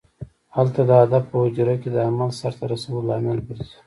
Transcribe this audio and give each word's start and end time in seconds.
هلته 0.55 0.79
د 0.85 0.91
هدف 1.01 1.23
په 1.31 1.35
حجره 1.43 1.75
کې 1.81 1.89
د 1.91 1.97
عمل 2.07 2.29
سرته 2.41 2.63
رسولو 2.73 3.07
لامل 3.09 3.39
ګرځي. 3.47 3.75